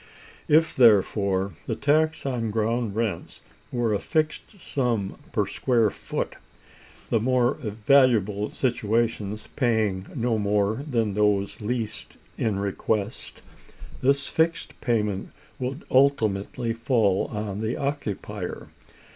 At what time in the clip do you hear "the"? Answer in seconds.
1.67-1.75, 7.11-7.19, 17.61-17.77